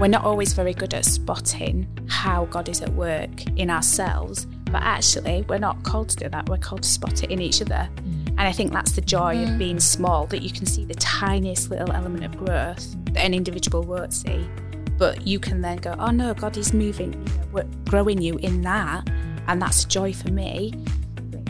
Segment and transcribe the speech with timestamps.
[0.00, 4.82] we're not always very good at spotting how God is at work in ourselves, but
[4.82, 6.48] actually, we're not called to do that.
[6.48, 7.86] We're called to spot it in each other.
[7.96, 8.28] Mm.
[8.28, 9.82] And I think that's the joy of being mm.
[9.82, 14.14] small that you can see the tiniest little element of growth that an individual won't
[14.14, 14.48] see.
[14.96, 18.36] But you can then go, oh no, God is moving, you know, we're growing you
[18.38, 19.06] in that.
[19.48, 20.72] And that's a joy for me.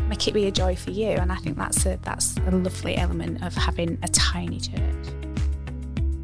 [0.08, 1.10] Make it be a joy for you.
[1.10, 5.19] And I think that's a, that's a lovely element of having a tiny church.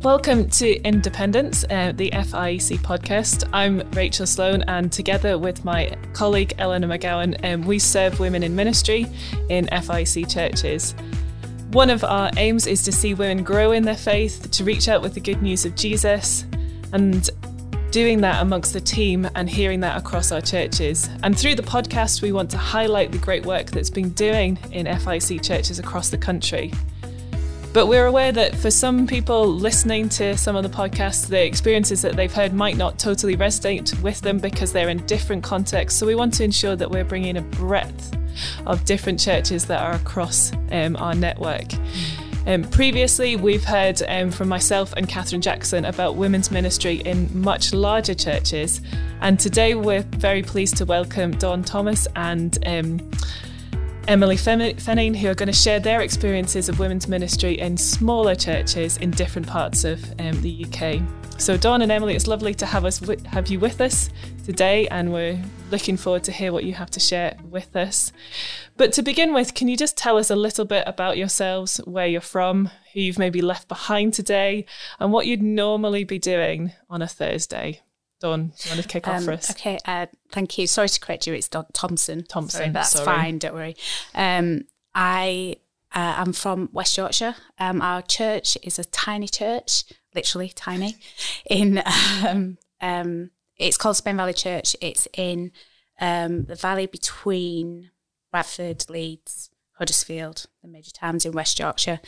[0.07, 3.43] Welcome to Independence, uh, the FIEC podcast.
[3.53, 8.55] I'm Rachel Sloan, and together with my colleague Eleanor McGowan, um, we serve women in
[8.55, 9.09] ministry
[9.49, 10.95] in FIEC churches.
[11.73, 15.03] One of our aims is to see women grow in their faith, to reach out
[15.03, 16.45] with the good news of Jesus,
[16.93, 17.29] and
[17.91, 21.11] doing that amongst the team and hearing that across our churches.
[21.25, 24.87] And through the podcast, we want to highlight the great work that's been doing in
[24.87, 26.73] FIEC churches across the country.
[27.77, 32.01] But we're aware that for some people listening to some of the podcasts, the experiences
[32.01, 36.01] that they've heard might not totally resonate with them because they're in different contexts.
[36.01, 38.17] So we want to ensure that we're bringing a breadth
[38.65, 41.67] of different churches that are across um, our network.
[42.47, 47.75] Um, previously, we've heard um, from myself and Catherine Jackson about women's ministry in much
[47.75, 48.81] larger churches.
[49.21, 53.11] And today we're very pleased to welcome Dawn Thomas and um,
[54.09, 58.99] Emily Fenning, who are going to share their experiences of women's ministry in smaller churches
[58.99, 61.03] in different parts of um, the UK.
[61.41, 64.09] So, Dawn and Emily, it's lovely to have us have you with us
[64.45, 68.13] today, and we're looking forward to hear what you have to share with us.
[68.77, 72.07] But to begin with, can you just tell us a little bit about yourselves, where
[72.07, 74.67] you're from, who you've maybe left behind today,
[75.01, 77.83] and what you'd normally be doing on a Thursday?
[78.21, 79.51] Dawn, do you want to kick off um, for us?
[79.51, 80.67] Okay, uh, thank you.
[80.67, 81.35] Sorry to correct you.
[81.35, 82.25] It's Dawn- Thompson.
[82.25, 82.59] Thompson.
[82.59, 83.05] Sorry, that's sorry.
[83.05, 83.39] fine.
[83.39, 83.77] Don't worry.
[84.15, 84.65] Um,
[84.95, 85.57] I
[85.95, 87.37] uh, am from West Yorkshire.
[87.59, 90.97] Um, our church is a tiny church, literally tiny.
[91.51, 91.83] In
[92.27, 94.77] um, um, it's called Spen Valley Church.
[94.81, 95.51] It's in
[96.01, 97.91] um, the valley between
[98.31, 102.01] Bradford, Leeds, Huddersfield, the major towns in West Yorkshire,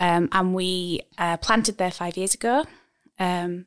[0.00, 2.64] and we uh, planted there five years ago.
[3.18, 3.66] Um,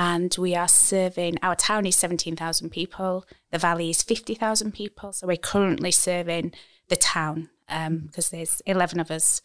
[0.00, 5.26] and we are serving our town is 17,000 people the valley is 50,000 people so
[5.26, 6.52] we're currently serving
[6.88, 9.42] the town because um, there's 11 of us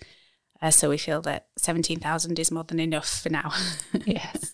[0.62, 3.52] uh, so we feel that 17,000 is more than enough for now.
[4.06, 4.54] Yes.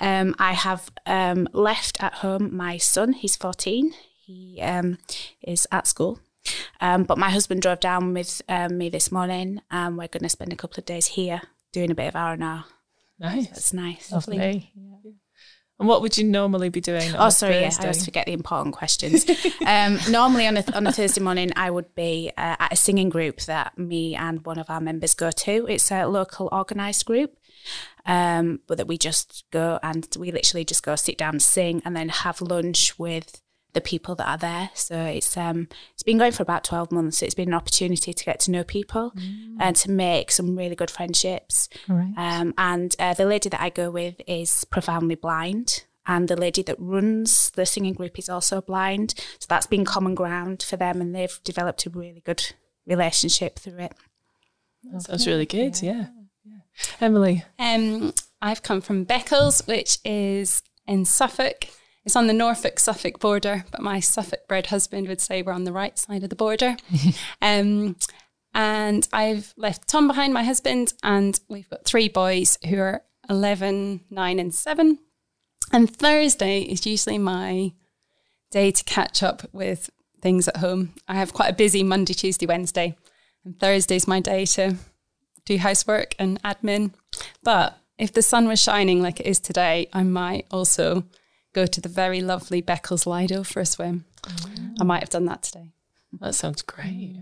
[0.00, 3.92] Um, I have um, left at home my son he's 14
[4.24, 4.98] he um,
[5.42, 6.20] is at school.
[6.80, 10.28] Um, but my husband drove down with um, me this morning and we're going to
[10.28, 11.40] spend a couple of days here
[11.72, 12.64] doing a bit of R&R
[13.18, 13.48] Nice.
[13.48, 14.12] That's nice.
[14.12, 14.36] Lovely.
[14.38, 14.72] Lovely.
[14.74, 15.12] Yeah.
[15.78, 17.14] And what would you normally be doing?
[17.16, 19.26] oh, sorry, yeah, I always forget the important questions.
[19.66, 23.10] um, normally on a, on a Thursday morning, I would be uh, at a singing
[23.10, 25.66] group that me and one of our members go to.
[25.66, 27.36] It's a local organised group,
[28.06, 31.94] um, but that we just go and we literally just go sit down, sing, and
[31.94, 33.42] then have lunch with
[33.76, 34.70] the people that are there.
[34.74, 37.18] So it's um it's been going for about twelve months.
[37.18, 39.56] So it's been an opportunity to get to know people mm.
[39.60, 41.68] and to make some really good friendships.
[41.86, 42.14] Right.
[42.16, 45.84] Um, and uh, the lady that I go with is profoundly blind.
[46.08, 49.14] And the lady that runs the singing group is also blind.
[49.40, 52.54] So that's been common ground for them, and they've developed a really good
[52.86, 53.92] relationship through it.
[54.84, 56.06] That sounds really good, yeah.
[56.44, 56.60] yeah.
[57.00, 57.44] Emily?
[57.58, 61.66] Um, I've come from Beccles, which is in Suffolk.
[62.06, 65.64] It's on the Norfolk Suffolk border, but my Suffolk bred husband would say we're on
[65.64, 66.76] the right side of the border.
[67.42, 67.96] um,
[68.54, 74.02] and I've left Tom behind, my husband, and we've got three boys who are 11,
[74.08, 75.00] 9, and 7.
[75.72, 77.72] And Thursday is usually my
[78.52, 79.90] day to catch up with
[80.22, 80.94] things at home.
[81.08, 82.96] I have quite a busy Monday, Tuesday, Wednesday,
[83.44, 84.76] and Thursday's my day to
[85.44, 86.92] do housework and admin.
[87.42, 91.02] But if the sun was shining like it is today, I might also
[91.56, 94.04] go to the very lovely Beccles Lido for a swim.
[94.78, 95.72] I might have done that today.
[96.20, 97.16] That sounds great.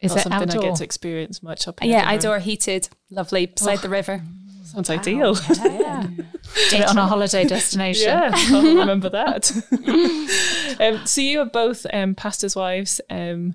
[0.00, 0.64] Is Not it something outdoor?
[0.64, 1.92] I get to experience much up here?
[1.92, 3.82] Yeah, outdoor heated, lovely, beside Oh.
[3.82, 4.22] the river.
[4.64, 5.36] Sounds ideal.
[5.64, 6.06] Yeah.
[6.70, 8.08] Do it on a holiday destination.
[8.08, 9.52] Yeah, I'll remember that.
[10.80, 13.00] um, so you are both um, pastors' wives.
[13.10, 13.54] Um,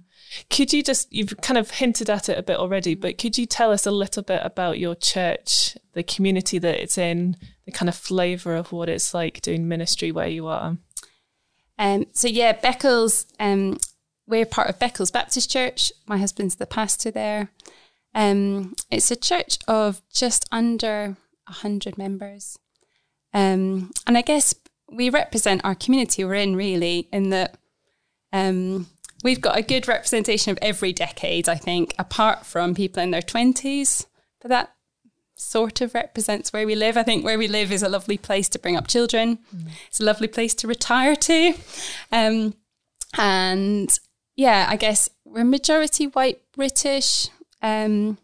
[0.50, 3.46] could you just, you've kind of hinted at it a bit already, but could you
[3.46, 7.90] tell us a little bit about your church, the community that it's in, the kind
[7.90, 10.78] of flavour of what it's like doing ministry where you are?
[11.80, 13.78] Um, so yeah, Beccles, um,
[14.28, 15.92] we're part of Beccles Baptist Church.
[16.08, 17.50] My husband's the pastor there.
[18.14, 21.18] Um, it's a church of just under
[21.48, 22.58] 100 members.
[23.34, 24.56] Um, and I guess
[24.92, 27.58] we represent our community we're in, really, in that
[28.34, 28.88] um,
[29.24, 33.22] we've got a good representation of every decade, I think, apart from people in their
[33.22, 34.06] 20s.
[34.42, 34.74] But that
[35.36, 36.98] sort of represents where we live.
[36.98, 39.40] I think where we live is a lovely place to bring up children.
[39.56, 39.70] Mm.
[39.88, 41.54] It's a lovely place to retire to.
[42.12, 42.56] Um,
[43.18, 43.98] and
[44.36, 47.30] yeah, I guess we're majority white British.
[47.62, 48.18] Um,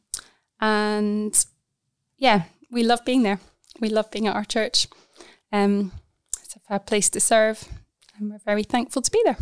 [0.59, 1.45] and
[2.17, 3.39] yeah, we love being there.
[3.79, 4.87] We love being at our church.
[5.51, 5.91] Um,
[6.41, 7.67] it's a fair place to serve,
[8.17, 9.37] and we're very thankful to be there.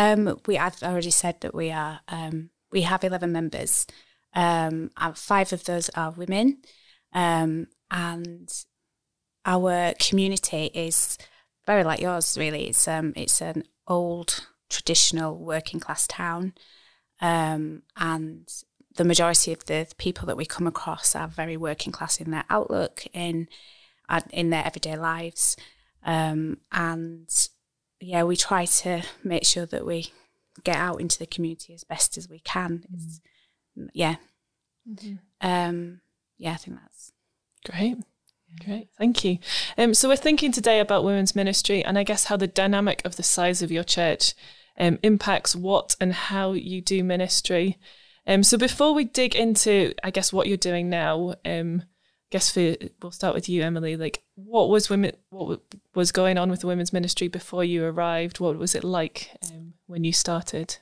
[0.00, 3.86] Um, we I've already said that we are um, we have eleven members.
[4.34, 6.62] Um, five of those are women,
[7.12, 8.48] um, and
[9.44, 11.18] our community is
[11.66, 12.38] very like yours.
[12.38, 16.54] Really, it's um, it's an old traditional working class town,
[17.20, 18.48] um, and
[18.96, 22.44] the majority of the people that we come across are very working class in their
[22.48, 23.48] outlook in
[24.30, 25.56] in their everyday lives,
[26.04, 27.28] um, and
[28.00, 30.12] yeah, we try to make sure that we
[30.64, 32.84] get out into the community as best as we can.
[33.78, 33.88] Mm.
[33.92, 34.16] yeah,
[34.88, 35.14] mm-hmm.
[35.40, 36.00] um,
[36.38, 37.12] yeah, I think that's
[37.64, 37.98] great.
[38.64, 39.38] Great, thank you.
[39.78, 43.14] Um, so we're thinking today about women's ministry, and I guess how the dynamic of
[43.14, 44.34] the size of your church
[44.78, 47.78] um, impacts what and how you do ministry.
[48.26, 51.84] Um, so before we dig into, I guess, what you're doing now, um,
[52.30, 53.96] guess for we'll start with you, Emily.
[53.96, 55.12] Like, what was women?
[55.30, 55.60] What
[55.94, 58.40] was going on with the women's ministry before you arrived?
[58.40, 60.78] What was it like um, when you started?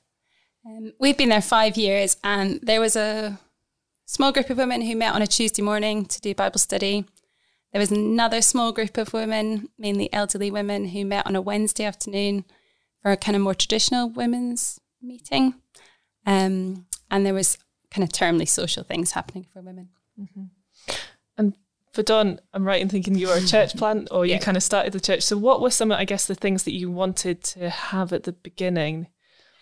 [0.66, 3.38] Um, we've been there five years, and there was a
[4.06, 7.06] small group of women who met on a Tuesday morning to do Bible study.
[7.72, 11.84] There was another small group of women, mainly elderly women, who met on a Wednesday
[11.84, 12.44] afternoon
[13.02, 15.54] for a kind of more traditional women's meeting.
[16.26, 17.58] Um, and there was
[17.90, 19.90] kind of termly social things happening for women.
[20.18, 20.44] Mm-hmm.
[21.98, 24.38] For Dawn, I'm right in thinking you were a church plant or you yeah.
[24.38, 25.24] kind of started the church.
[25.24, 28.30] So what were some, I guess, the things that you wanted to have at the
[28.30, 29.08] beginning?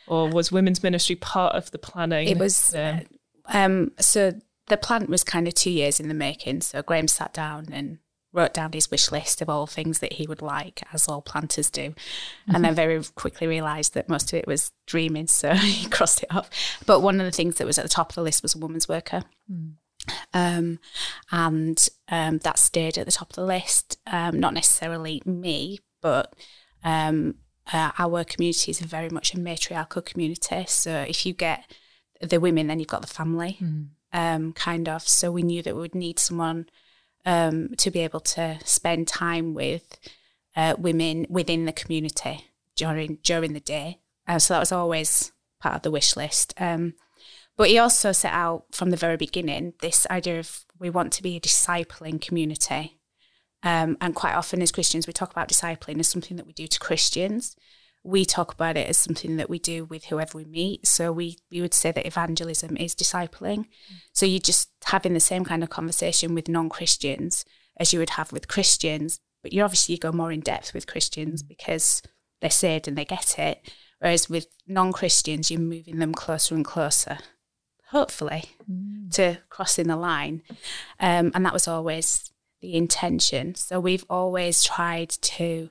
[0.06, 2.28] Or was women's ministry part of the planning?
[2.28, 2.74] It was.
[2.74, 3.00] Uh,
[3.46, 6.60] um, so the plant was kind of two years in the making.
[6.60, 8.00] So Graham sat down and
[8.34, 11.70] wrote down his wish list of all things that he would like, as all planters
[11.70, 12.54] do, mm-hmm.
[12.54, 16.34] and then very quickly realised that most of it was dreaming, so he crossed it
[16.34, 16.50] off.
[16.84, 18.58] But one of the things that was at the top of the list was a
[18.58, 19.22] woman's worker.
[19.50, 19.76] Mm.
[20.32, 20.78] Um,
[21.30, 23.98] and um, that stayed at the top of the list.
[24.06, 26.34] Um, not necessarily me, but
[26.84, 27.36] um,
[27.72, 30.64] uh, our community is very much a matriarchal community.
[30.68, 31.70] So if you get
[32.20, 34.54] the women, then you've got the family, mm.
[34.54, 35.06] kind of.
[35.08, 36.68] So we knew that we would need someone
[37.24, 39.98] um, to be able to spend time with
[40.54, 43.98] uh, women within the community during during the day.
[44.28, 46.54] Uh, so that was always part of the wish list.
[46.58, 46.94] Um,
[47.56, 51.22] but he also set out from the very beginning this idea of we want to
[51.22, 52.98] be a discipling community.
[53.62, 56.66] Um, and quite often as Christians, we talk about discipling as something that we do
[56.66, 57.56] to Christians
[58.06, 60.86] we talk about it as something that we do with whoever we meet.
[60.86, 63.66] So we, we would say that evangelism is discipling.
[64.12, 67.44] So you're just having the same kind of conversation with non Christians
[67.78, 71.42] as you would have with Christians, but you obviously go more in depth with Christians
[71.42, 72.00] because
[72.40, 73.68] they're saved and they get it.
[73.98, 77.18] Whereas with non Christians, you're moving them closer and closer,
[77.90, 79.10] hopefully, mm.
[79.14, 80.42] to crossing the line.
[81.00, 82.30] Um, and that was always
[82.60, 83.54] the intention.
[83.54, 85.70] So we've always tried to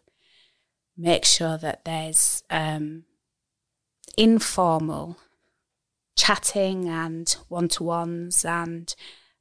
[0.97, 3.03] make sure that there's um,
[4.17, 5.17] informal
[6.15, 8.95] chatting and one to ones and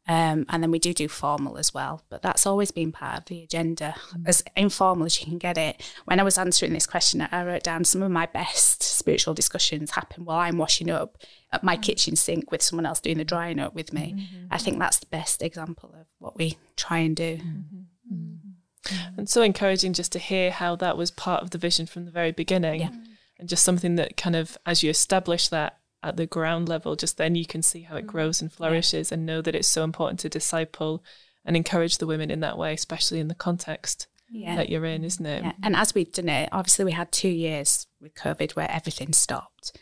[0.06, 3.24] um, and then we do do formal as well, but that's always been part of
[3.24, 4.28] the agenda, mm.
[4.28, 5.82] as informal as you can get it.
[6.04, 9.92] When I was answering this question, I wrote down some of my best spiritual discussions
[9.92, 11.16] happen while I'm washing up
[11.52, 11.82] at my mm.
[11.82, 14.14] kitchen sink with someone else doing the drying up with me.
[14.16, 14.46] Mm-hmm.
[14.50, 17.38] I think that's the best example of what we try and do.
[17.38, 18.14] Mm-hmm.
[18.14, 19.18] Mm-hmm.
[19.18, 22.10] And so encouraging just to hear how that was part of the vision from the
[22.10, 22.80] very beginning.
[22.80, 22.90] Yeah.
[23.38, 27.16] And just something that kind of, as you establish that at the ground level, just
[27.16, 29.14] then you can see how it grows and flourishes yeah.
[29.14, 31.02] and know that it's so important to disciple
[31.44, 34.56] and encourage the women in that way, especially in the context yeah.
[34.56, 35.44] that you're in, isn't it?
[35.44, 35.52] Yeah.
[35.62, 39.78] And as we've done it, obviously we had two years with COVID where everything stopped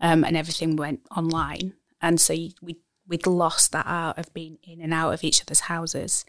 [0.00, 1.74] um, and everything went online.
[2.00, 5.60] And so we, we'd lost that art of being in and out of each other's
[5.60, 6.24] houses,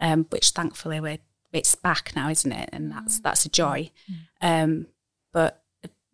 [0.00, 1.18] um, which thankfully we're
[1.54, 2.68] it's back now, isn't it?
[2.72, 3.90] And that's that's a joy.
[4.40, 4.88] Um,
[5.32, 5.62] but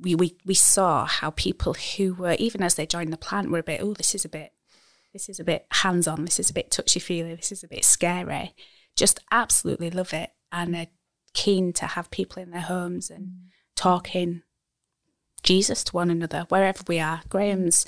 [0.01, 3.59] we, we we saw how people who were even as they joined the plant were
[3.59, 4.53] a bit, oh, this is a bit,
[5.13, 7.69] this is a bit hands on, this is a bit touchy feely, this is a
[7.69, 8.55] bit scary.
[8.97, 10.87] Just absolutely love it and are
[11.35, 13.33] keen to have people in their homes and
[13.77, 14.43] talking
[15.43, 17.23] Jesus to one another wherever we are.
[17.29, 17.87] Graham's,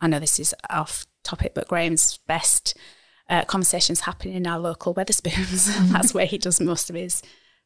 [0.00, 2.76] I know this is off topic, but Graham's best
[3.28, 5.70] uh, conversations happen in our local Wetherspoons.
[5.70, 5.92] Mm-hmm.
[5.92, 7.22] That's where he does most of his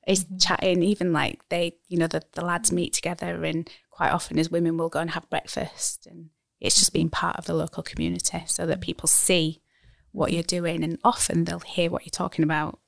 [0.06, 0.38] his mm-hmm.
[0.38, 0.82] chatting.
[0.82, 4.76] Even like they, you know, the, the lads meet together, and quite often as women
[4.76, 8.66] will go and have breakfast, and it's just being part of the local community so
[8.66, 9.60] that people see
[10.12, 12.78] what you're doing, and often they'll hear what you're talking about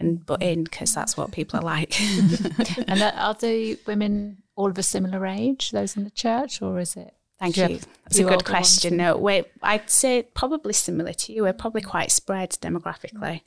[0.00, 2.00] and butt in because that's what people are like.
[2.88, 6.96] and are the women all of a similar age, those in the church, or is
[6.96, 7.14] it?
[7.38, 7.78] Thank you.
[8.04, 8.96] That's a good question.
[8.96, 11.42] No, we I'd say probably similar to you.
[11.44, 13.42] We're probably quite spread demographically.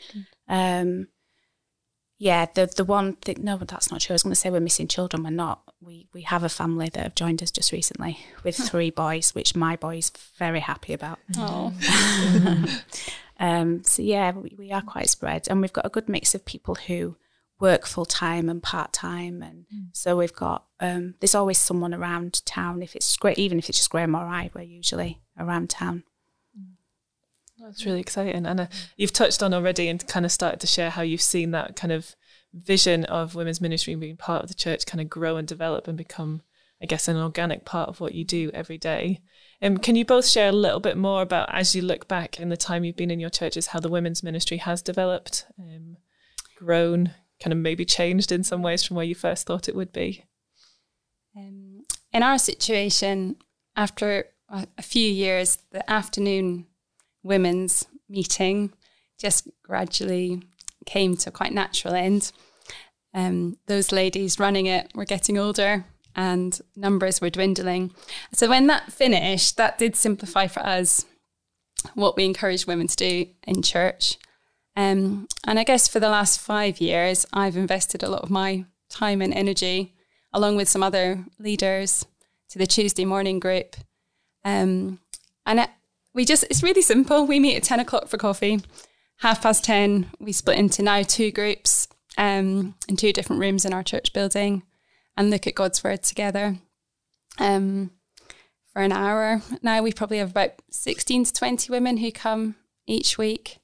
[0.47, 1.07] Um,
[2.21, 3.37] yeah, the the one thing.
[3.41, 4.13] No, but that's not true.
[4.13, 5.23] I was going to say we're missing children.
[5.23, 5.63] We're not.
[5.81, 9.55] We we have a family that have joined us just recently with three boys, which
[9.55, 11.17] my boy is very happy about.
[11.35, 11.73] Oh.
[13.39, 16.45] um, so yeah, we, we are quite spread, and we've got a good mix of
[16.45, 17.17] people who
[17.59, 19.87] work full time and part time, and mm.
[19.91, 20.65] so we've got.
[20.79, 22.83] Um, there's always someone around town.
[22.83, 26.03] If it's great, even if it's just Graham or I, we're usually around town.
[27.61, 28.45] That's really exciting.
[28.45, 31.51] And uh, you've touched on already and kind of started to share how you've seen
[31.51, 32.15] that kind of
[32.53, 35.97] vision of women's ministry being part of the church kind of grow and develop and
[35.97, 36.41] become,
[36.81, 39.21] I guess, an organic part of what you do every day.
[39.61, 42.49] Um, can you both share a little bit more about, as you look back in
[42.49, 45.97] the time you've been in your churches, how the women's ministry has developed, um,
[46.57, 49.93] grown, kind of maybe changed in some ways from where you first thought it would
[49.93, 50.25] be?
[51.37, 53.37] Um, in our situation,
[53.75, 56.65] after a few years, the afternoon
[57.23, 58.73] women's meeting
[59.19, 60.41] just gradually
[60.85, 62.31] came to a quite natural end.
[63.13, 65.85] Um, those ladies running it were getting older
[66.15, 67.93] and numbers were dwindling.
[68.33, 71.05] So when that finished, that did simplify for us
[71.93, 74.17] what we encourage women to do in church.
[74.75, 78.65] Um, and I guess for the last five years, I've invested a lot of my
[78.89, 79.93] time and energy,
[80.33, 82.05] along with some other leaders,
[82.49, 83.75] to the Tuesday morning group.
[84.43, 84.99] Um,
[85.45, 85.69] and it,
[86.13, 87.25] we just, it's really simple.
[87.25, 88.61] We meet at 10 o'clock for coffee.
[89.17, 91.87] Half past 10, we split into now two groups
[92.17, 94.63] um, in two different rooms in our church building
[95.15, 96.57] and look at God's word together
[97.39, 97.91] um,
[98.73, 99.41] for an hour.
[99.61, 102.55] Now we probably have about 16 to 20 women who come
[102.87, 103.59] each week.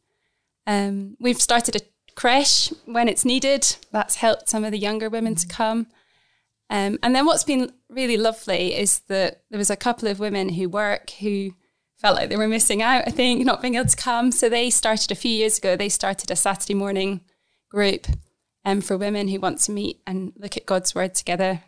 [0.66, 3.78] Um, we've started a creche when it's needed.
[3.92, 5.88] That's helped some of the younger women to come.
[6.70, 10.50] Um, and then what's been really lovely is that there was a couple of women
[10.50, 11.54] who work who
[11.98, 14.32] felt like they were missing out, I think, not being able to come.
[14.32, 17.22] So they started a few years ago, they started a Saturday morning
[17.70, 18.08] group
[18.64, 21.64] um, for women who want to meet and look at God's word together.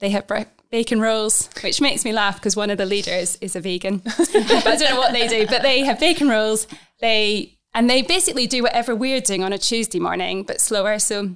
[0.00, 0.30] They have
[0.70, 3.98] bacon rolls, which makes me laugh because one of the leaders is a vegan.
[4.04, 6.66] but I don't know what they do, but they have bacon rolls.
[7.00, 10.98] They and they basically do whatever we're doing on a Tuesday morning, but slower.
[10.98, 11.34] So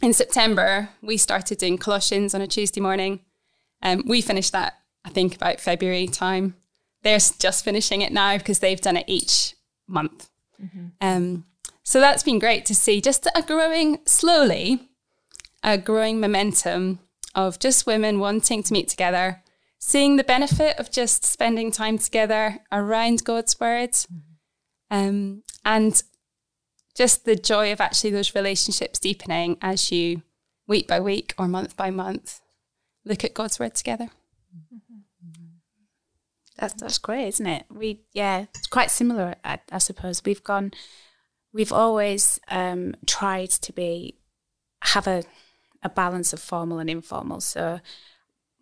[0.00, 3.20] in September, we started doing Colossians on a Tuesday morning.
[3.82, 4.74] Um, we finished that,
[5.04, 6.54] I think, about February time
[7.02, 9.54] they're just finishing it now because they've done it each
[9.88, 10.28] month.
[10.62, 10.86] Mm-hmm.
[11.00, 11.44] Um,
[11.82, 14.88] so that's been great to see just a growing, slowly,
[15.62, 17.00] a growing momentum
[17.34, 19.42] of just women wanting to meet together,
[19.78, 24.18] seeing the benefit of just spending time together around God's word, mm-hmm.
[24.90, 26.02] um, and
[26.94, 30.22] just the joy of actually those relationships deepening as you,
[30.66, 32.40] week by week or month by month,
[33.04, 34.10] look at God's word together.
[36.62, 37.64] That's that's great, isn't it?
[37.72, 39.34] We yeah, it's quite similar.
[39.44, 40.70] I, I suppose we've gone.
[41.52, 44.14] We've always um, tried to be
[44.84, 45.24] have a
[45.82, 47.40] a balance of formal and informal.
[47.40, 47.80] So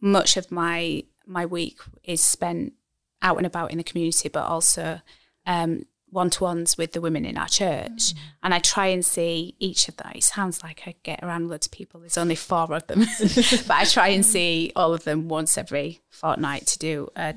[0.01, 2.73] much of my my week is spent
[3.21, 5.03] out and about in the community, but also
[5.45, 8.15] um, one-to-ones with the women in our church mm.
[8.43, 11.69] and i try and see each of them it sounds like i get around loads
[11.69, 15.29] of people there's only four of them but i try and see all of them
[15.29, 17.33] once every fortnight to do a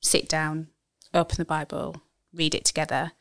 [0.00, 0.68] sit down,
[1.12, 2.02] open the Bible,
[2.32, 3.12] read it together.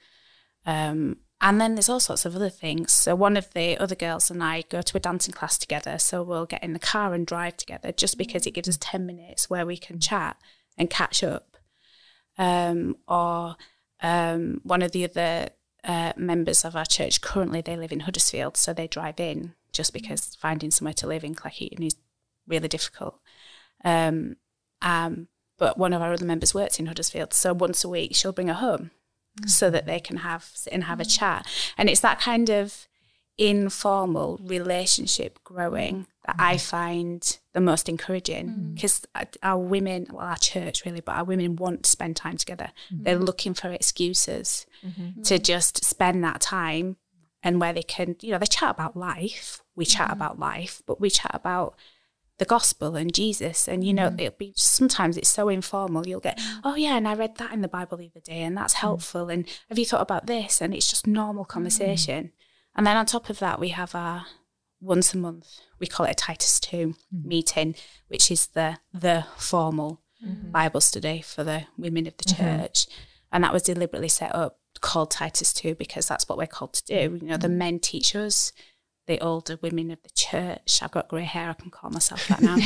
[0.65, 2.91] Um, and then there's all sorts of other things.
[2.91, 5.97] So one of the other girls and I go to a dancing class together.
[5.97, 9.05] So we'll get in the car and drive together just because it gives us 10
[9.05, 10.37] minutes where we can chat
[10.77, 11.57] and catch up.
[12.37, 13.55] Um, or
[14.01, 15.49] um, one of the other
[15.83, 19.93] uh, members of our church, currently they live in Huddersfield, so they drive in just
[19.93, 21.95] because finding somewhere to live in Cleckheaton is
[22.47, 23.19] really difficult.
[23.83, 24.35] Um,
[24.81, 25.27] um,
[25.59, 28.47] but one of our other members works in Huddersfield, so once a week she'll bring
[28.47, 28.91] her home
[29.39, 29.47] mm-hmm.
[29.47, 31.45] so that they can have sit and have a chat.
[31.77, 32.87] And it's that kind of
[33.37, 36.59] informal relationship growing that I mm-hmm.
[36.59, 39.37] find the most encouraging because mm-hmm.
[39.41, 42.71] our women, well, our church really, but our women want to spend time together.
[42.93, 43.03] Mm-hmm.
[43.03, 45.21] They're looking for excuses mm-hmm.
[45.21, 46.97] to just spend that time
[47.41, 49.63] and where they can, you know, they chat about life.
[49.73, 50.17] We chat mm-hmm.
[50.17, 51.75] about life, but we chat about
[52.39, 53.67] the gospel and Jesus.
[53.67, 54.19] And, you know, mm.
[54.19, 56.07] it'll be sometimes it's so informal.
[56.07, 56.59] You'll get, mm.
[56.63, 58.79] oh, yeah, and I read that in the Bible the other day, and that's mm.
[58.79, 59.27] helpful.
[59.27, 59.33] Mm.
[59.33, 60.61] And have you thought about this?
[60.61, 62.25] And it's just normal conversation.
[62.25, 62.31] Mm.
[62.75, 64.25] And then on top of that, we have our
[64.81, 67.25] once a month, we call it a Titus 2 mm.
[67.25, 67.75] meeting,
[68.07, 70.51] which is the the formal mm-hmm.
[70.51, 72.61] Bible study for the women of the mm-hmm.
[72.61, 72.87] church.
[73.31, 76.85] And that was deliberately set up called Titus 2 because that's what we're called to
[76.85, 77.19] do.
[77.21, 78.53] You know, the men teach us,
[79.09, 80.81] the older women of the church.
[80.83, 82.57] I've got grey hair, I can call myself that now.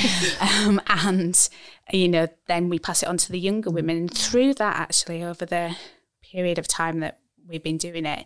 [0.68, 1.50] um, and,
[1.92, 3.98] you know, then we pass it on to the younger women.
[3.98, 5.78] And through that, actually, over the
[6.22, 8.26] period of time that we've been doing it,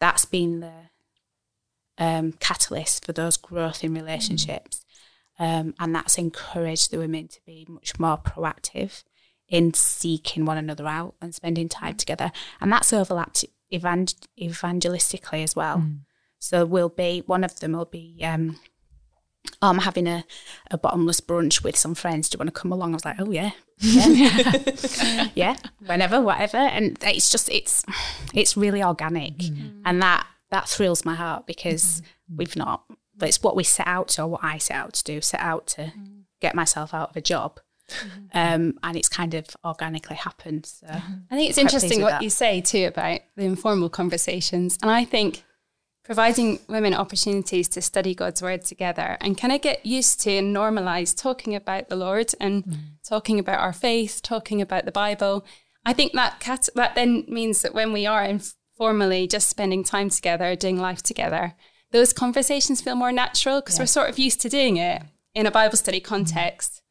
[0.00, 0.72] that's been the
[1.98, 4.84] um, catalyst for those growth in relationships.
[5.38, 9.04] Um, and that's encouraged the women to be much more proactive
[9.48, 12.32] in seeking one another out and spending time together.
[12.60, 15.78] And that's overlapped evang- evangelistically as well.
[15.78, 16.00] Mm.
[16.46, 18.60] So we'll be, one of them will be, um,
[19.60, 20.24] oh, I'm having a,
[20.70, 22.28] a bottomless brunch with some friends.
[22.28, 22.92] Do you want to come along?
[22.92, 23.50] I was like, oh, yeah.
[23.78, 25.26] Yeah.
[25.34, 25.56] yeah.
[25.84, 26.58] Whenever, whatever.
[26.58, 27.84] And it's just, it's,
[28.32, 29.38] it's really organic.
[29.38, 29.80] Mm-hmm.
[29.84, 32.36] And that, that thrills my heart because mm-hmm.
[32.36, 32.84] we've not,
[33.16, 35.40] but it's what we set out to, or what I set out to do, set
[35.40, 36.20] out to mm-hmm.
[36.40, 37.58] get myself out of a job.
[38.32, 40.66] Um, and it's kind of organically happened.
[40.66, 41.00] So I
[41.34, 42.22] think it's Quite pleased interesting what that.
[42.22, 44.78] you say too about the informal conversations.
[44.80, 45.42] And I think
[46.06, 50.54] providing women opportunities to study God's word together and kind of get used to and
[50.54, 52.76] normalize talking about the Lord and Mm.
[53.06, 55.44] talking about our faith, talking about the Bible.
[55.84, 60.08] I think that cat- that then means that when we are informally just spending time
[60.08, 61.54] together, doing life together,
[61.90, 65.02] those conversations feel more natural because we're sort of used to doing it
[65.34, 66.82] in a Bible study context.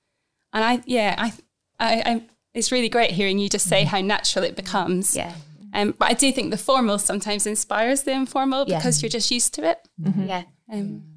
[0.51, 1.33] And I, yeah, I,
[1.79, 5.15] I, I, it's really great hearing you just say how natural it becomes.
[5.15, 5.33] yeah.
[5.75, 8.77] Um, but I do think the formal sometimes inspires the informal Yeah.
[8.79, 9.79] because you're just used to it.
[10.17, 10.43] Yeah.
[10.71, 11.11] Um,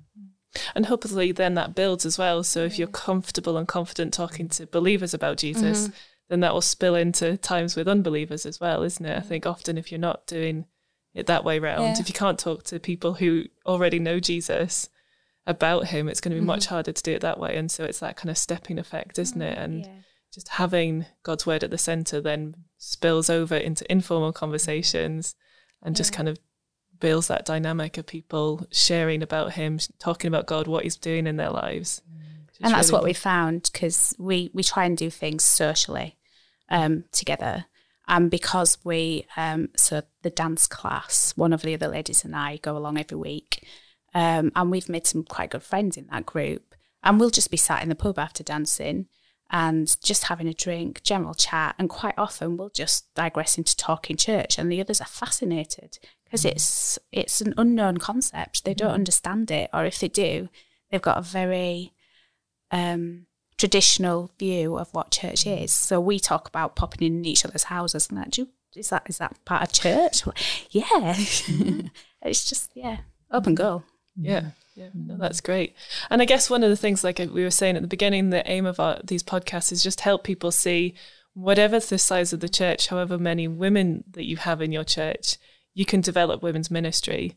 [0.75, 2.43] And hopefully, then that builds as well.
[2.43, 5.91] So if you're comfortable and confident talking to believers about Jesus,
[6.29, 9.17] then that will spill into times with unbelievers as well, isn't it?
[9.17, 10.65] I think often if you're not doing
[11.15, 12.01] it that way round, Yeah.
[12.01, 14.89] if you can't talk to people who already know Jesus
[15.47, 17.57] about him, it's going to be much harder to do it that way.
[17.57, 19.57] And so it's that kind of stepping effect, isn't it?
[19.59, 19.87] And
[20.33, 25.35] just having God's word at the center then spills over into informal conversations
[25.83, 26.39] and just kind of
[27.01, 31.37] builds that dynamic of people sharing about him, talking about God, what he's doing in
[31.37, 32.03] their lives.
[32.47, 36.17] which and that's really what we found because we we try and do things socially
[36.69, 37.67] um, together.
[38.07, 42.57] And because we um, so the dance class one of the other ladies and i
[42.57, 43.67] go along every week
[44.15, 46.75] um, and we've made some quite good friends in that group.
[47.03, 49.07] And we'll just be sat in the pub after dancing
[49.51, 54.17] and just having a drink general chat and quite often we'll just digress into talking
[54.17, 56.51] church and the others are fascinated because mm.
[56.51, 58.95] it's it's an unknown concept they don't mm.
[58.95, 60.49] understand it or if they do
[60.91, 61.93] they've got a very
[62.71, 65.65] um, traditional view of what church mm.
[65.65, 65.73] is.
[65.73, 68.31] So we talk about popping in each other's houses and that.
[68.31, 70.23] Do you, is that is that part of church?
[70.71, 71.15] yeah,
[72.23, 72.99] it's just yeah,
[73.31, 73.83] up and go.
[74.17, 75.75] Yeah, yeah, no, that's great.
[76.09, 78.49] And I guess one of the things, like we were saying at the beginning, the
[78.49, 80.95] aim of our, these podcasts is just help people see
[81.35, 85.37] whatever the size of the church, however many women that you have in your church,
[85.75, 87.37] you can develop women's ministry.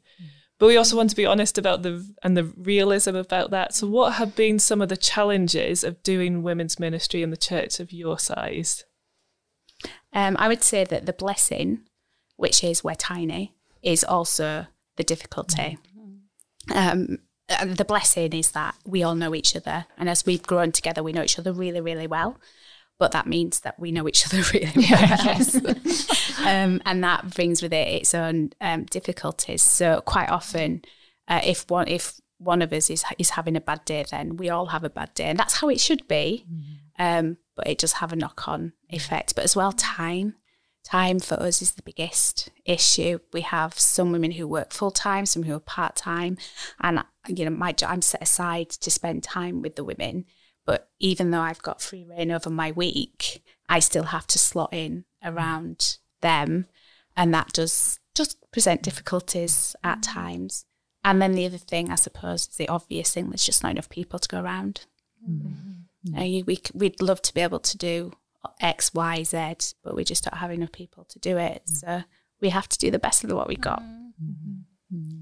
[0.60, 3.74] But we also want to be honest about the and the realism about that.
[3.74, 7.80] So, what have been some of the challenges of doing women's ministry in the church
[7.80, 8.84] of your size?
[10.14, 11.80] Um, I would say that the blessing,
[12.36, 15.80] which is we're tiny, is also the difficulty.
[16.74, 17.18] Um,
[17.60, 21.04] and the blessing is that we all know each other, and as we've grown together,
[21.04, 22.40] we know each other really, really well.
[22.98, 27.74] But that means that we know each other really well, um, and that brings with
[27.74, 29.64] it its own um, difficulties.
[29.64, 30.84] So quite often,
[31.28, 34.50] uh, if one if one of us is is having a bad day, then we
[34.50, 36.46] all have a bad day, and that's how it should be.
[37.00, 39.36] Um, but it does have a knock on effect.
[39.36, 40.36] But as well, time.
[40.84, 43.20] Time for us is the biggest issue.
[43.32, 46.38] We have some women who work full time, some who are part time,
[46.80, 50.26] and you know, my I'm set aside to spend time with the women.
[50.66, 54.74] But even though I've got free reign over my week, I still have to slot
[54.74, 56.68] in around them,
[57.18, 60.14] and that does just present difficulties at mm.
[60.14, 60.66] times.
[61.04, 63.90] And then the other thing, I suppose, is the obvious thing: there's just not enough
[63.90, 64.86] people to go around.
[66.18, 68.14] Uh, you- we, we'd love to be able to do
[68.60, 71.64] X, Y, Z, but we just don't have enough people to do it.
[71.66, 71.78] Mm.
[71.78, 72.04] So
[72.40, 73.82] we have to do the best of what we got.
[73.82, 74.32] Mm-hmm.
[74.32, 74.54] Mm-hmm.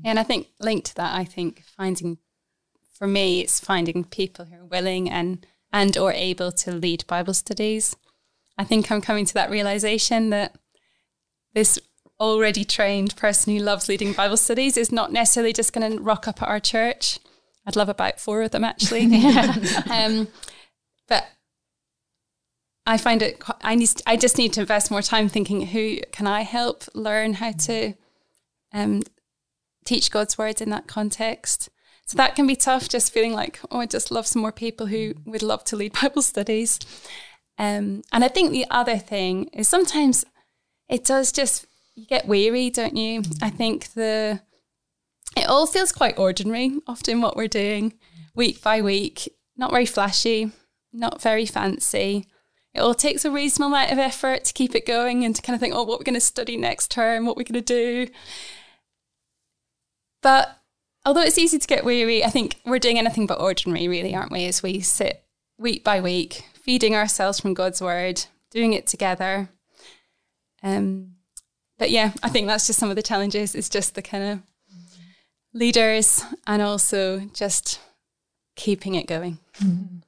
[0.04, 2.18] And I think linked to that, I think finding,
[2.94, 7.34] for me, it's finding people who are willing and and or able to lead Bible
[7.34, 7.96] studies.
[8.58, 10.56] I think I'm coming to that realization that
[11.54, 11.78] this
[12.20, 16.28] already trained person who loves leading Bible studies is not necessarily just going to rock
[16.28, 17.20] up at our church.
[17.66, 19.04] I'd love about four of them actually.
[19.92, 20.28] um,
[21.08, 21.28] but
[22.86, 23.42] I find it.
[23.62, 23.90] I need.
[24.08, 25.68] I just need to invest more time thinking.
[25.68, 27.94] Who can I help learn how to
[28.74, 29.04] um,
[29.90, 31.70] teach God's words in that context?
[32.06, 32.90] So that can be tough.
[32.90, 35.94] Just feeling like, oh, I just love some more people who would love to lead
[36.02, 36.80] Bible studies.
[37.58, 40.26] Um, and I think the other thing is sometimes
[40.88, 43.24] it does just you get weary, don't you?
[43.42, 44.42] I think the
[45.38, 46.80] it all feels quite ordinary.
[46.88, 47.94] Often what we're doing
[48.34, 50.52] week by week, not very flashy,
[50.94, 52.26] not very fancy.
[52.74, 55.56] It all takes a reasonable amount of effort to keep it going and to kind
[55.56, 58.12] of think, oh, what we're going to study next term, what we're going to do.
[60.22, 60.58] But
[61.06, 64.32] although it's easy to get weary, I think we're doing anything but ordinary, really, aren't
[64.32, 64.46] we?
[64.46, 65.24] As we sit
[65.58, 69.50] week by week, feeding ourselves from God's word, doing it together.
[70.62, 71.16] Um,
[71.78, 73.56] but yeah, I think that's just some of the challenges.
[73.56, 74.40] It's just the kind of
[75.54, 77.80] leaders and also just
[78.56, 79.40] keeping it going.
[79.60, 80.04] Mm.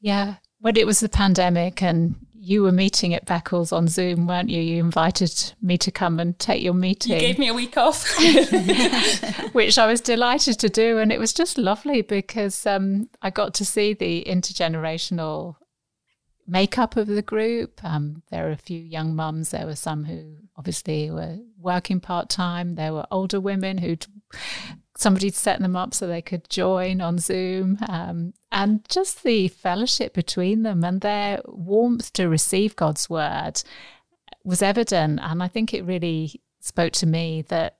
[0.00, 0.34] Yeah.
[0.60, 4.60] When it was the pandemic and you were meeting at Beccles on Zoom, weren't you?
[4.60, 7.12] You invited me to come and take your meeting.
[7.12, 8.06] You gave me a week off,
[9.52, 13.54] which I was delighted to do, and it was just lovely because um, I got
[13.54, 15.56] to see the intergenerational
[16.46, 17.82] makeup of the group.
[17.84, 19.50] Um, there were a few young mums.
[19.50, 22.76] There were some who obviously were working part time.
[22.76, 24.06] There were older women who'd
[24.98, 27.78] somebody'd set them up so they could join on Zoom.
[27.88, 33.62] Um, and just the fellowship between them and their warmth to receive God's word
[34.42, 35.20] was evident.
[35.22, 37.78] And I think it really spoke to me that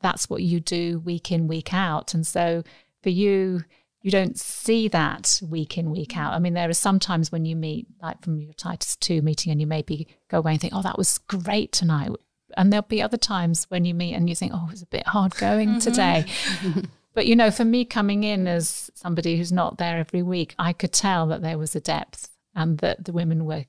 [0.00, 2.14] that's what you do week in, week out.
[2.14, 2.64] And so
[3.00, 3.62] for you,
[4.02, 6.32] you don't see that week in, week out.
[6.32, 9.52] I mean, there are some times when you meet, like from your Titus 2 meeting,
[9.52, 12.10] and you maybe go away and think, oh, that was great tonight
[12.56, 14.86] and there'll be other times when you meet and you think, oh, it was a
[14.86, 15.78] bit hard going mm-hmm.
[15.78, 16.24] today.
[17.14, 20.72] but, you know, for me coming in as somebody who's not there every week, I
[20.72, 23.66] could tell that there was a depth and that the women were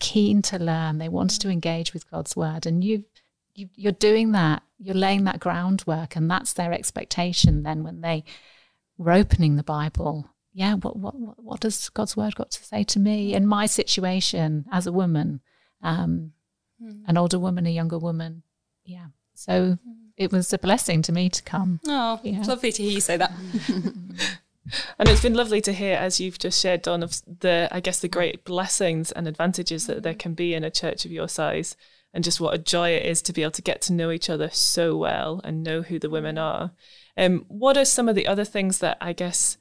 [0.00, 0.98] keen to learn.
[0.98, 2.66] They wanted to engage with God's word.
[2.66, 3.04] And you,
[3.54, 4.62] you you're doing that.
[4.78, 6.16] You're laying that groundwork.
[6.16, 8.24] And that's their expectation then when they
[8.98, 10.28] were opening the Bible.
[10.52, 13.66] Yeah, what, what, what, what does God's word got to say to me in my
[13.66, 15.40] situation as a woman?
[15.82, 16.32] Um,
[16.82, 17.02] mm.
[17.06, 18.42] an older woman, a younger woman.
[18.84, 19.06] Yeah.
[19.34, 19.78] So mm.
[20.16, 21.80] it was a blessing to me to come.
[21.86, 22.42] Oh, yeah.
[22.42, 23.32] lovely to hear you say that.
[24.98, 28.00] and it's been lovely to hear, as you've just shared, Dawn, of the, I guess,
[28.00, 31.76] the great blessings and advantages that there can be in a church of your size,
[32.12, 34.28] and just what a joy it is to be able to get to know each
[34.28, 36.72] other so well and know who the women are.
[37.16, 39.56] Um, what are some of the other things that I guess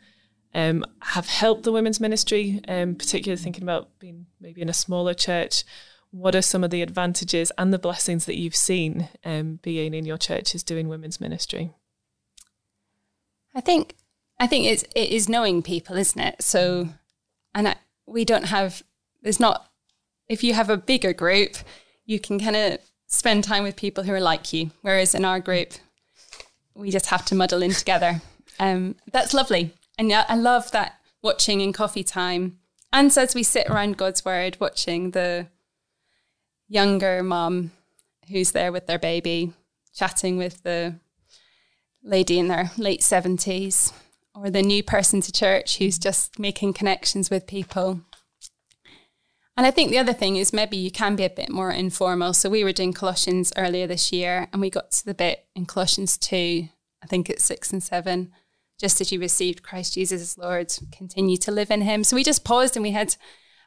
[0.54, 5.14] um, have helped the women's ministry, um, particularly thinking about being maybe in a smaller
[5.14, 5.64] church?
[6.12, 10.06] What are some of the advantages and the blessings that you've seen um, being in
[10.06, 11.72] your churches doing women's ministry?
[13.54, 13.96] I think
[14.40, 16.42] I think it's it is knowing people, isn't it?
[16.42, 16.90] So,
[17.54, 18.84] and I, we don't have
[19.22, 19.70] there's not
[20.28, 21.58] if you have a bigger group,
[22.06, 24.72] you can kind of spend time with people who are like you.
[24.82, 25.74] Whereas in our group,
[26.76, 28.22] we just have to muddle in together.
[28.60, 32.60] Um, that's lovely, and I love that watching in coffee time.
[32.92, 35.48] And so as we sit around God's word, watching the
[36.70, 37.72] younger mom
[38.30, 39.52] who's there with their baby,
[39.94, 40.96] chatting with the
[42.04, 43.92] lady in their late 70s,
[44.34, 48.02] or the new person to church who's just making connections with people.
[49.58, 52.34] And I think the other thing is maybe you can be a bit more informal.
[52.34, 55.66] So we were doing Colossians earlier this year, and we got to the bit in
[55.66, 56.70] Colossians 2,
[57.04, 58.32] I think it's 6 and 7.
[58.80, 62.06] Just as you received Christ Jesus as Lord, continue to live in him.
[62.06, 63.18] So we just paused and we had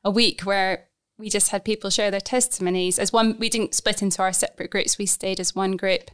[0.02, 0.88] a week where
[1.22, 2.98] we just had people share their testimonies.
[2.98, 4.98] As one we didn't split into our separate groups.
[4.98, 6.10] We stayed as one group.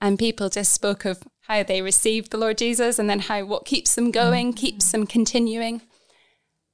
[0.00, 3.64] And people just spoke of how they received the lord jesus and then how what
[3.64, 4.56] keeps them going mm-hmm.
[4.56, 5.82] keeps them continuing.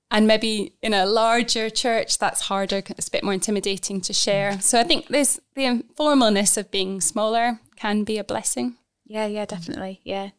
[0.09, 4.61] And maybe in a larger church that's harder it's a bit more intimidating to share.
[4.61, 8.77] So i think this the informalness of being smaller can be a blessing.
[9.05, 10.01] Yeah yeah definitely.
[10.05, 10.31] Yeah.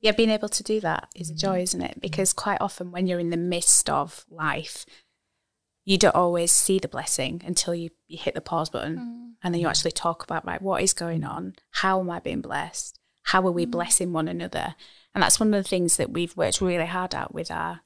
[0.00, 1.62] Yeah being able to do that is a joy mm-hmm.
[1.62, 2.00] isn't it?
[2.02, 4.84] Because quite often when you're in the midst of life
[5.84, 9.32] you don't always see the blessing until you, you hit the pause button mm.
[9.42, 12.40] and then you actually talk about right what is going on how am i being
[12.40, 13.70] blessed how are we mm.
[13.70, 14.74] blessing one another
[15.14, 17.80] and that's one of the things that we've worked really hard at with our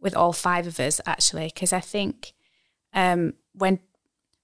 [0.00, 2.32] with all five of us actually because i think
[2.94, 3.80] um, when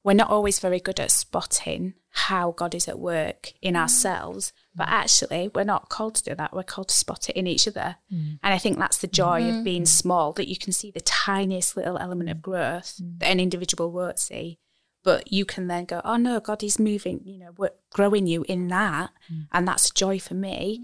[0.02, 3.78] we're not always very good at spotting how god is at work in mm.
[3.78, 6.54] ourselves but actually, we're not called to do that.
[6.54, 7.96] We're called to spot it in each other.
[8.10, 8.38] Mm.
[8.42, 9.58] And I think that's the joy mm-hmm.
[9.58, 13.18] of being small, that you can see the tiniest little element of growth mm.
[13.18, 14.58] that an individual won't see.
[15.02, 18.44] But you can then go, oh no, God is moving, you know, we're growing you
[18.48, 19.10] in that.
[19.32, 19.48] Mm.
[19.52, 20.80] And that's a joy for me.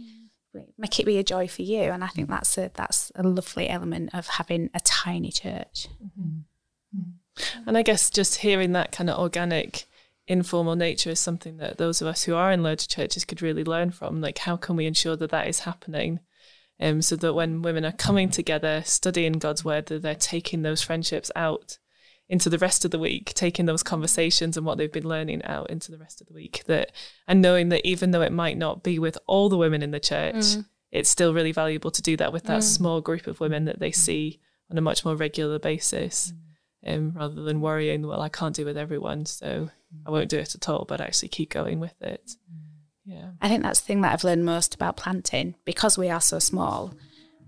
[0.54, 0.66] Mm.
[0.76, 1.82] Make it be a joy for you.
[1.82, 5.88] And I think that's a that's a lovely element of having a tiny church.
[6.02, 6.98] Mm-hmm.
[6.98, 7.12] Mm.
[7.66, 9.86] And I guess just hearing that kind of organic
[10.26, 13.64] informal nature is something that those of us who are in larger churches could really
[13.64, 14.20] learn from.
[14.20, 16.20] Like, how can we ensure that that is happening?
[16.80, 20.82] Um, so that when women are coming together, studying God's word, that they're taking those
[20.82, 21.78] friendships out
[22.28, 25.70] into the rest of the week, taking those conversations and what they've been learning out
[25.70, 26.62] into the rest of the week.
[26.66, 26.90] That
[27.28, 30.00] and knowing that even though it might not be with all the women in the
[30.00, 30.64] church, mm.
[30.90, 32.64] it's still really valuable to do that with that mm.
[32.64, 36.32] small group of women that they see on a much more regular basis,
[36.84, 36.94] mm.
[36.94, 39.70] um, rather than worrying, well, I can't do with everyone, so
[40.06, 40.84] I won't do it at all.
[40.86, 42.32] But actually keep going with it.
[43.04, 46.20] Yeah, I think that's the thing that I've learned most about planting because we are
[46.20, 46.94] so small.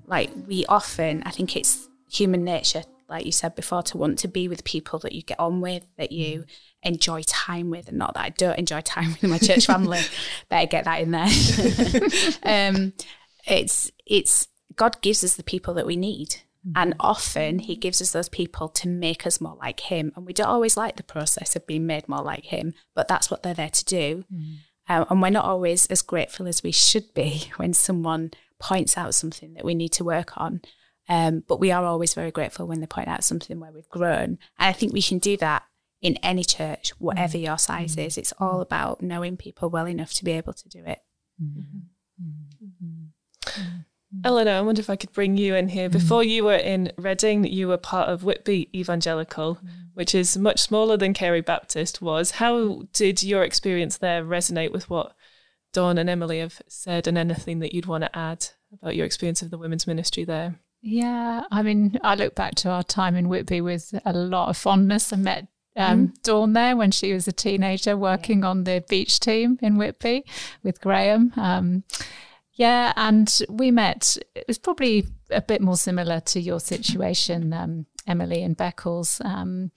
[0.07, 4.29] Like we often, I think it's human nature like you said before, to want to
[4.29, 6.45] be with people that you get on with, that you
[6.83, 10.01] enjoy time with, and not that I don't enjoy time with my church family.
[10.49, 11.29] Better get that in there.
[12.43, 12.93] um,
[13.47, 16.37] it's it's God gives us the people that we need.
[16.67, 16.73] Mm.
[16.75, 20.13] And often he gives us those people to make us more like him.
[20.17, 23.31] And we don't always like the process of being made more like him, but that's
[23.31, 24.25] what they're there to do.
[24.33, 24.57] Mm.
[24.89, 29.15] Uh, and we're not always as grateful as we should be when someone points out
[29.15, 30.61] something that we need to work on.
[31.09, 34.39] Um, but we are always very grateful when they point out something where we've grown.
[34.59, 35.63] And I think we can do that
[36.03, 38.19] in any church, whatever your size is.
[38.19, 40.99] It's all about knowing people well enough to be able to do it.
[44.25, 45.89] Eleanor, I wonder if I could bring you in here.
[45.89, 49.59] Before you were in Reading, you were part of Whitby Evangelical,
[49.95, 52.33] which is much smaller than Carey Baptist was.
[52.33, 55.15] How did your experience there resonate with what
[55.73, 59.43] Dawn and Emily have said, and anything that you'd want to add about your experience
[59.43, 60.59] of the women's ministry there?
[60.83, 64.57] Yeah, I mean, I look back to our time in Whitby with a lot of
[64.57, 65.13] fondness.
[65.13, 66.23] I met um, mm.
[66.23, 70.25] Dawn there when she was a teenager working on the beach team in Whitby
[70.63, 71.33] with Graham.
[71.37, 71.85] Um,
[72.57, 77.87] yeah, and we met, it was probably a bit more similar to your situation, um,
[78.07, 79.23] Emily and Beccles.
[79.25, 79.73] Um,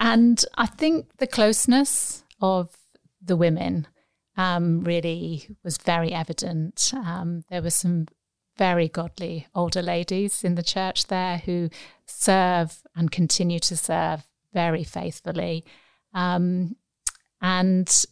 [0.00, 2.76] and I think the closeness of
[3.22, 3.86] the women
[4.36, 6.92] um, really was very evident.
[6.92, 8.06] Um, there were some
[8.58, 11.70] very godly older ladies in the church there who
[12.04, 15.64] serve and continue to serve very faithfully
[16.14, 16.74] um,
[17.40, 18.04] and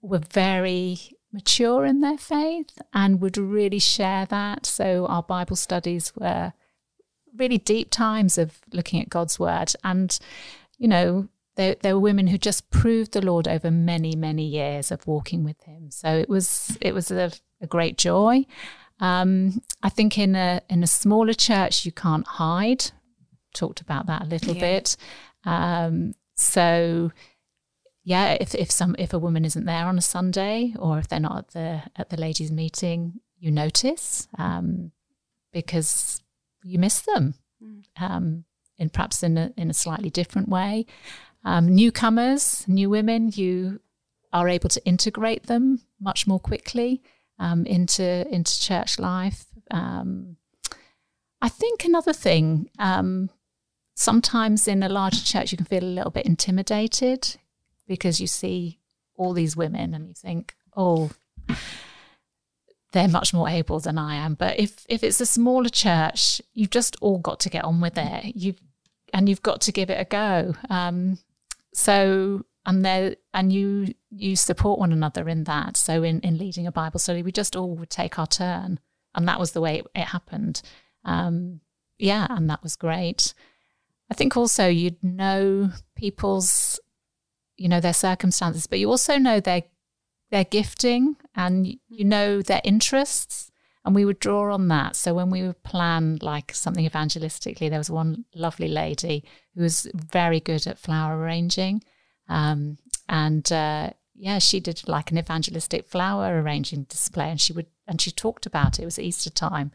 [0.00, 4.66] were very mature in their faith and would really share that.
[4.66, 6.52] So our Bible studies were
[7.36, 9.72] really deep times of looking at God's word.
[9.84, 10.18] And,
[10.78, 14.90] you know, there, there were women who just proved the Lord over many, many years
[14.90, 15.90] of walking with him.
[15.90, 18.44] So it was it was a, a great joy.
[19.00, 22.90] Um, I think in a in a smaller church you can't hide.
[23.54, 24.60] Talked about that a little yeah.
[24.60, 24.96] bit.
[25.44, 27.10] Um, so
[28.06, 31.18] yeah, if if some if a woman isn't there on a Sunday or if they're
[31.18, 34.92] not at the at the ladies' meeting, you notice um,
[35.52, 36.22] because
[36.62, 37.82] you miss them, mm.
[38.00, 38.44] um,
[38.78, 40.86] in perhaps in a in a slightly different way.
[41.44, 43.80] Um, newcomers, new women, you
[44.32, 47.02] are able to integrate them much more quickly
[47.40, 49.46] um, into into church life.
[49.72, 50.36] Um,
[51.42, 53.30] I think another thing, um,
[53.96, 57.36] sometimes in a larger church, you can feel a little bit intimidated
[57.86, 58.78] because you see
[59.16, 61.10] all these women and you think, oh,
[62.92, 64.34] they're much more able than I am.
[64.34, 67.98] But if if it's a smaller church, you've just all got to get on with
[67.98, 68.36] it.
[68.36, 68.54] You
[69.12, 70.54] and you've got to give it a go.
[70.70, 71.18] Um,
[71.72, 75.76] so and there and you you support one another in that.
[75.76, 78.80] So in in leading a Bible study, we just all would take our turn,
[79.14, 80.62] and that was the way it, it happened.
[81.04, 81.60] Um,
[81.98, 83.34] yeah, and that was great.
[84.10, 86.78] I think also you'd know people's,
[87.56, 89.62] you know, their circumstances, but you also know their
[90.30, 93.50] their gifting and you know their interests
[93.86, 94.96] and we would draw on that.
[94.96, 99.86] So when we would plan like something evangelistically, there was one lovely lady who was
[99.94, 101.84] very good at flower arranging.
[102.28, 107.68] Um, and uh, yeah, she did like an evangelistic flower arranging display, and she would
[107.86, 108.82] and she talked about it.
[108.82, 109.70] It was Easter time.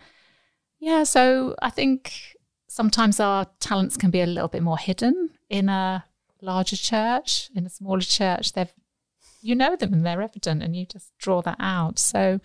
[0.77, 2.35] Yeah, so I think
[2.67, 6.03] sometimes our talents can be a little bit more hidden in a
[6.41, 7.49] larger church.
[7.56, 8.73] In a smaller church, they've
[9.41, 11.99] you know them and they're evident, and you just draw that out.
[11.99, 12.39] So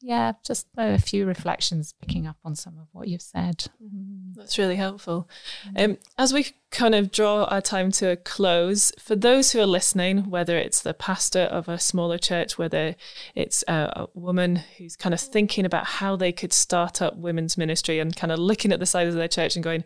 [0.00, 3.66] yeah, just a few reflections picking up on some of what you've said.
[3.82, 4.38] Mm-hmm.
[4.38, 5.28] That's really helpful.
[5.66, 5.92] Mm-hmm.
[5.92, 9.66] Um, as we kind of draw our time to a close, for those who are
[9.66, 12.94] listening, whether it's the pastor of a smaller church, whether
[13.34, 17.58] it's a, a woman who's kind of thinking about how they could start up women's
[17.58, 19.82] ministry and kind of looking at the size of their church and going,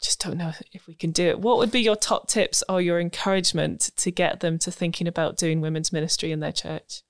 [0.00, 1.40] just don't know if we can do it.
[1.40, 5.36] What would be your top tips or your encouragement to get them to thinking about
[5.36, 7.02] doing women's ministry in their church?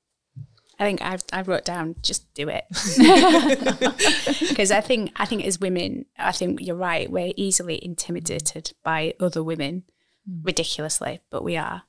[0.78, 2.64] I think I've, I wrote down just do it.
[4.48, 9.14] Because I think I think as women I think you're right we're easily intimidated by
[9.20, 9.84] other women
[10.28, 10.44] mm.
[10.44, 11.82] ridiculously but we are.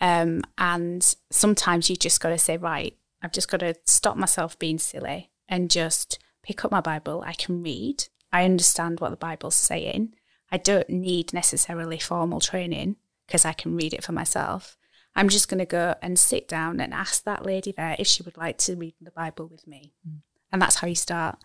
[0.00, 4.58] Um, and sometimes you just got to say right I've just got to stop myself
[4.58, 7.24] being silly and just pick up my Bible.
[7.26, 8.04] I can read.
[8.32, 10.14] I understand what the Bible's saying.
[10.52, 14.76] I don't need necessarily formal training because I can read it for myself.
[15.16, 18.22] I'm just going to go and sit down and ask that lady there if she
[18.22, 19.92] would like to read the Bible with me.
[20.08, 20.18] Mm.
[20.52, 21.38] And that's how you start.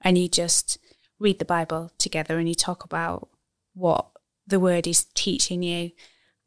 [0.00, 0.78] And you just
[1.18, 3.28] read the Bible together and you talk about
[3.74, 4.06] what
[4.46, 5.90] the word is teaching you.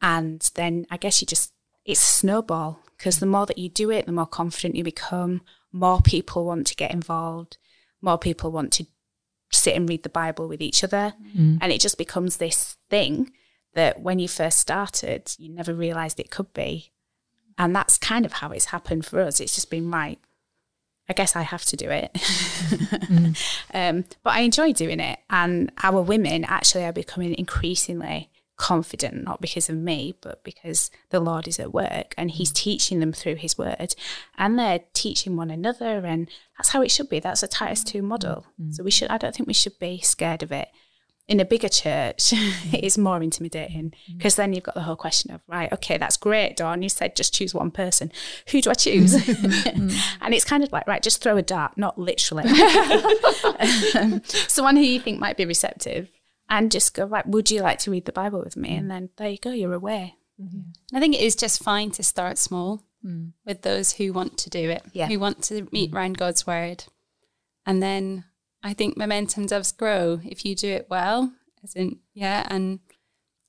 [0.02, 1.54] And then I guess you just,
[1.86, 5.42] it's a snowball because the more that you do it, the more confident you become,
[5.72, 7.58] more people want to get involved,
[8.02, 8.88] more people want to
[9.52, 11.14] sit and read the Bible with each other.
[11.38, 11.60] Mm.
[11.62, 13.32] And it just becomes this thing
[13.74, 16.92] that when you first started, you never realized it could be.
[17.58, 19.40] And that's kind of how it's happened for us.
[19.40, 20.20] It's just been right.
[21.10, 22.14] I guess I have to do it.
[22.14, 23.38] mm.
[23.74, 25.20] um, but I enjoy doing it.
[25.30, 31.20] And our women actually are becoming increasingly confident, not because of me, but because the
[31.20, 33.96] Lord is at work and He's teaching them through His word.
[34.38, 36.06] And they're teaching one another.
[36.06, 37.20] And that's how it should be.
[37.20, 38.46] That's a Titus 2 model.
[38.60, 38.74] Mm.
[38.74, 40.70] So we should, I don't think we should be scared of it
[41.28, 42.34] in a bigger church,
[42.74, 44.38] it's more intimidating because mm.
[44.38, 46.82] then you've got the whole question of, right, okay, that's great, Dawn.
[46.82, 48.12] You said just choose one person.
[48.50, 49.14] Who do I choose?
[49.74, 49.96] Mm.
[50.22, 52.44] and it's kind of like, right, just throw a dart, not literally.
[53.96, 56.10] um, someone who you think might be receptive
[56.50, 58.76] and just go, right, would you like to read the Bible with me?
[58.76, 60.16] And then there you go, you're away.
[60.40, 60.96] Mm-hmm.
[60.96, 63.32] I think it is just fine to start small mm.
[63.46, 65.08] with those who want to do it, yeah.
[65.08, 65.96] who want to meet mm.
[65.96, 66.86] around God's word.
[67.66, 68.26] And then
[68.64, 72.80] I think momentum does grow if you do it well, as in yeah, and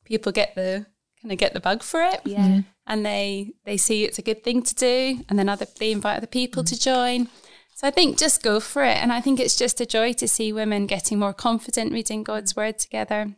[0.04, 0.86] people get the
[1.22, 4.42] kind of get the bug for it, yeah, and they they see it's a good
[4.42, 6.68] thing to do, and then other they invite other people mm.
[6.68, 7.28] to join.
[7.76, 10.28] So I think just go for it, and I think it's just a joy to
[10.28, 13.36] see women getting more confident reading God's word together,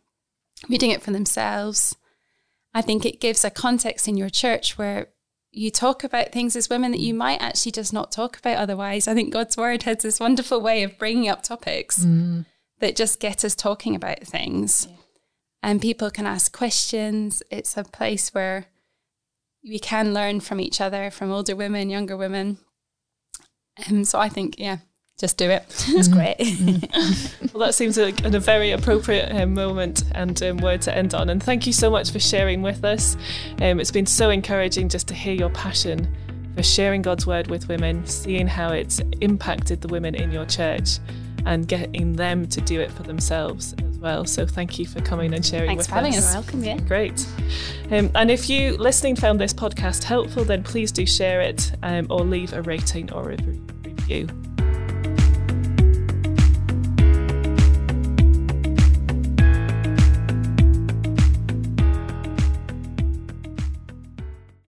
[0.68, 1.96] reading it for themselves.
[2.72, 5.08] I think it gives a context in your church where
[5.56, 7.18] you talk about things as women that you mm.
[7.18, 9.08] might actually just not talk about otherwise.
[9.08, 12.44] I think God's word has this wonderful way of bringing up topics mm.
[12.80, 14.86] that just get us talking about things.
[14.88, 14.96] Yeah.
[15.62, 17.42] And people can ask questions.
[17.50, 18.66] It's a place where
[19.64, 22.58] we can learn from each other, from older women, younger women.
[23.78, 24.78] And um, so I think, yeah,
[25.18, 25.64] just do it.
[25.88, 26.36] It's great.
[26.38, 27.52] Mm.
[27.54, 31.14] well, that seems like a, a very appropriate um, moment and um, word to end
[31.14, 31.30] on.
[31.30, 33.16] And thank you so much for sharing with us.
[33.62, 36.14] Um, it's been so encouraging just to hear your passion
[36.54, 40.98] for sharing God's word with women, seeing how it's impacted the women in your church,
[41.46, 44.24] and getting them to do it for themselves as well.
[44.24, 46.26] So thank you for coming and sharing Thanks with for having us.
[46.26, 46.34] us.
[46.34, 46.78] Welcome, yeah.
[46.80, 47.26] Great.
[47.90, 52.06] Um, and if you listening found this podcast helpful, then please do share it um,
[52.10, 54.28] or leave a rating or a review.